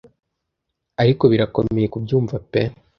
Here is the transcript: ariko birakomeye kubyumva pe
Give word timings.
ariko 1.01 1.23
birakomeye 1.31 1.87
kubyumva 1.93 2.35
pe 2.51 2.61